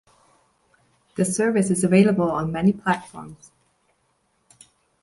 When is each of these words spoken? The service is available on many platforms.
The 1.15 1.25
service 1.25 1.69
is 1.69 1.83
available 1.83 2.31
on 2.31 2.51
many 2.51 2.73
platforms. 2.73 3.51